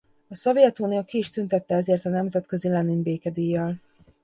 A 0.27 0.35
Szovjetunió 0.35 1.03
ki 1.03 1.17
is 1.17 1.29
tüntette 1.29 1.75
ezért 1.75 2.05
a 2.05 2.09
Nemzetközi 2.09 2.67
Lenin-békedíjjal. 2.67 3.75